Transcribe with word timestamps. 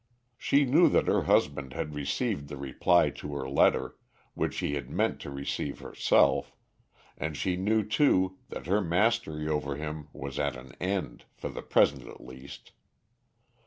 She 0.35 0.65
knew 0.65 0.89
that 0.89 1.05
her 1.05 1.25
husband 1.25 1.73
had 1.73 1.93
received 1.93 2.47
the 2.47 2.57
reply 2.57 3.11
to 3.11 3.35
her 3.35 3.47
letter, 3.47 3.97
which 4.33 4.55
she 4.55 4.73
had 4.73 4.89
meant 4.89 5.19
to 5.21 5.29
receive 5.29 5.77
herself, 5.77 6.55
and 7.19 7.37
she 7.37 7.55
knew 7.55 7.83
too 7.83 8.39
that 8.49 8.65
her 8.65 8.81
mastery 8.81 9.47
over 9.47 9.75
him 9.75 10.07
was 10.11 10.39
at 10.39 10.55
an 10.55 10.71
end, 10.81 11.25
for 11.35 11.49
the 11.49 11.61
present 11.61 12.07
at 12.07 12.19
least. 12.25 12.71